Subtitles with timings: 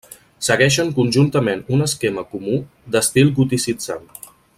[0.45, 2.55] Segueixen conjuntament un esquema comú
[2.97, 4.09] d'estil goticitzant.